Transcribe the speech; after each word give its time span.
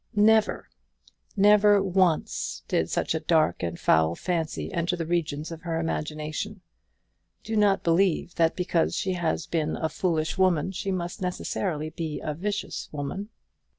Never 0.15 0.67
never 1.37 1.79
once 1.79 2.63
did 2.67 2.89
such 2.89 3.13
a 3.13 3.19
dark 3.19 3.61
and 3.61 3.79
foul 3.79 4.15
fancy 4.15 4.73
enter 4.73 4.95
the 4.95 5.05
regions 5.05 5.51
of 5.51 5.61
her 5.61 5.79
imagination. 5.79 6.61
Do 7.43 7.55
not 7.55 7.83
believe 7.83 8.33
that 8.33 8.55
because 8.55 8.95
she 8.95 9.13
had 9.13 9.41
been 9.51 9.75
a 9.77 9.89
foolish 9.89 10.39
woman 10.39 10.71
she 10.71 10.91
must 10.91 11.21
necessarily 11.21 11.91
be 11.91 12.19
a 12.19 12.33
vicious 12.33 12.89
woman. 12.91 13.29